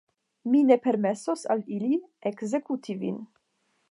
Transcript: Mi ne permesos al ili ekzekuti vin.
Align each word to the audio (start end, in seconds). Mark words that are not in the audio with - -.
Mi 0.53 0.61
ne 0.69 0.77
permesos 0.85 1.43
al 1.57 1.61
ili 1.77 2.01
ekzekuti 2.31 2.99
vin. 3.05 3.21